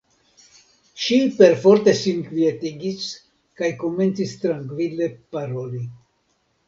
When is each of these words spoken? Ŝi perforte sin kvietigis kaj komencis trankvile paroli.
Ŝi 1.07 1.17
perforte 1.41 1.93
sin 1.99 2.23
kvietigis 2.29 3.05
kaj 3.61 3.69
komencis 3.85 4.35
trankvile 4.47 5.11
paroli. 5.37 5.85